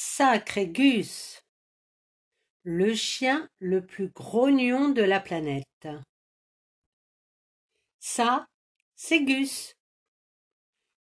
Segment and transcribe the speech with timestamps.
[0.00, 1.42] Sacré Gus
[2.62, 5.88] Le chien le plus grognon de la planète.
[7.98, 8.46] Ça,
[8.94, 9.74] c'est Gus.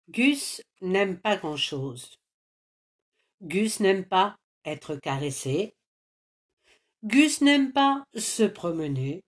[0.09, 2.17] Gus n'aime pas grand-chose.
[3.43, 4.35] Gus n'aime pas
[4.65, 5.75] être caressé.
[7.03, 9.23] Gus n'aime pas se promener.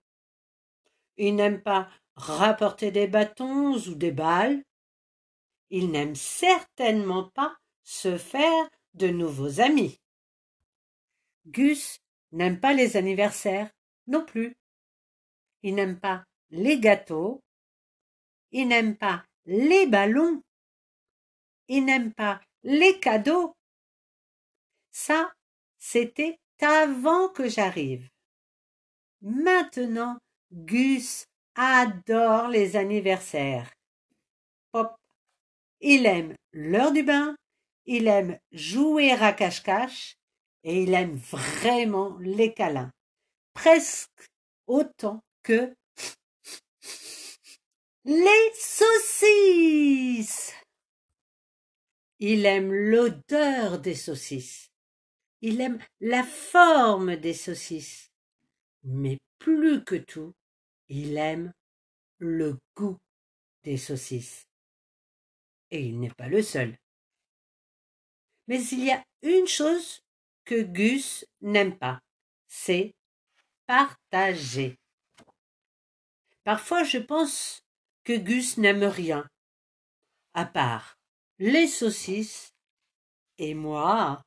[1.16, 4.64] Il n'aime pas rapporter des bâtons ou des balles.
[5.70, 9.98] Il n'aime certainement pas se faire de nouveaux amis.
[11.46, 11.98] Gus
[12.32, 13.70] n'aime pas les anniversaires
[14.06, 14.54] non plus.
[15.62, 17.42] Il n'aime pas les gâteaux.
[18.52, 20.42] Il n'aime pas les ballons.
[21.68, 23.54] Il n'aime pas les cadeaux.
[24.90, 25.32] Ça,
[25.78, 28.08] c'était avant que j'arrive.
[29.22, 30.18] Maintenant,
[30.52, 33.70] Gus adore les anniversaires.
[34.72, 34.96] Hop.
[35.80, 37.36] Il aime l'heure du bain,
[37.92, 40.16] il aime jouer à cache-cache
[40.62, 42.92] et il aime vraiment les câlins.
[43.52, 44.30] Presque
[44.68, 45.74] autant que
[48.04, 50.52] les saucisses.
[52.20, 54.70] Il aime l'odeur des saucisses.
[55.40, 58.12] Il aime la forme des saucisses.
[58.84, 60.32] Mais plus que tout,
[60.88, 61.52] il aime
[62.18, 62.98] le goût
[63.64, 64.46] des saucisses.
[65.72, 66.79] Et il n'est pas le seul.
[68.50, 70.02] Mais il y a une chose
[70.44, 72.00] que Gus n'aime pas,
[72.48, 72.96] c'est
[73.68, 74.76] partager.
[76.42, 77.62] Parfois je pense
[78.02, 79.24] que Gus n'aime rien,
[80.34, 80.98] à part
[81.38, 82.52] les saucisses
[83.38, 84.24] et moi.